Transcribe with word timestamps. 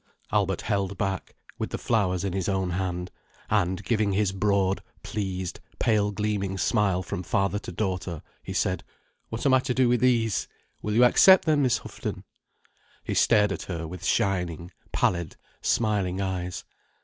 Albert 0.31 0.61
held 0.63 0.97
back, 0.97 1.35
with 1.59 1.69
the 1.69 1.77
flowers 1.77 2.23
in 2.23 2.33
his 2.33 2.49
own 2.49 2.71
hand, 2.71 3.11
and 3.51 3.83
giving 3.83 4.13
his 4.13 4.31
broad, 4.31 4.81
pleased, 5.03 5.59
pale 5.77 6.09
gleaming 6.09 6.57
smile 6.57 7.03
from 7.03 7.21
father 7.21 7.59
to 7.59 7.71
daughter, 7.71 8.23
he 8.41 8.51
said: 8.51 8.83
"What 9.29 9.45
am 9.45 9.53
I 9.53 9.59
to 9.59 9.75
do 9.75 9.87
with 9.87 10.01
these? 10.01 10.47
Will 10.81 10.95
you 10.95 11.03
accept 11.03 11.45
them, 11.45 11.61
Miss 11.61 11.77
Houghton?" 11.77 12.23
He 13.03 13.13
stared 13.13 13.51
at 13.51 13.61
her 13.69 13.87
with 13.87 14.03
shining, 14.03 14.71
pallid 14.91 15.35
smiling 15.61 16.19
eyes. 16.19 16.63